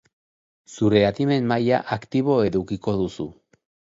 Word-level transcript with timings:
Zure 0.75 1.01
adimen 1.09 1.51
maila 1.51 1.81
aktibo 1.97 2.37
edukiko 2.49 2.95
duzu. 3.03 3.29